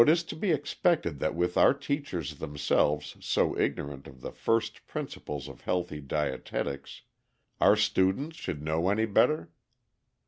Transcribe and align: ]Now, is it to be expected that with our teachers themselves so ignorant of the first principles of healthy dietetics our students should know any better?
]Now, 0.01 0.11
is 0.11 0.23
it 0.23 0.29
to 0.29 0.35
be 0.35 0.49
expected 0.51 1.19
that 1.19 1.35
with 1.35 1.57
our 1.57 1.75
teachers 1.75 2.39
themselves 2.39 3.15
so 3.19 3.55
ignorant 3.55 4.07
of 4.07 4.21
the 4.21 4.31
first 4.31 4.87
principles 4.87 5.47
of 5.47 5.61
healthy 5.61 5.99
dietetics 6.01 7.03
our 7.59 7.75
students 7.75 8.35
should 8.35 8.63
know 8.63 8.89
any 8.89 9.05
better? 9.05 9.51